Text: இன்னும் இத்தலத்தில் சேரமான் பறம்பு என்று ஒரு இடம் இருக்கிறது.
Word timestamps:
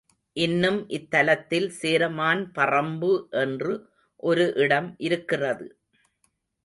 இன்னும் 0.35 0.79
இத்தலத்தில் 0.89 1.67
சேரமான் 1.81 2.41
பறம்பு 2.51 3.11
என்று 3.43 3.75
ஒரு 4.23 4.47
இடம் 4.55 4.89
இருக்கிறது. 4.99 5.67